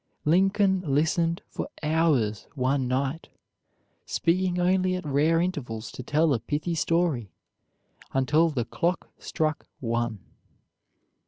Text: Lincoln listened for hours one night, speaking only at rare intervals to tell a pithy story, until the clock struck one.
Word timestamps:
Lincoln 0.25 0.81
listened 0.83 1.43
for 1.47 1.69
hours 1.83 2.47
one 2.55 2.87
night, 2.87 3.29
speaking 4.03 4.59
only 4.59 4.95
at 4.95 5.05
rare 5.05 5.39
intervals 5.39 5.91
to 5.91 6.01
tell 6.01 6.33
a 6.33 6.39
pithy 6.39 6.73
story, 6.73 7.29
until 8.11 8.49
the 8.49 8.65
clock 8.65 9.11
struck 9.19 9.67
one. 9.79 10.17